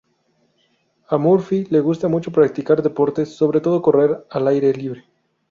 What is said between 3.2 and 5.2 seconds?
sobre todo correr al aire libre.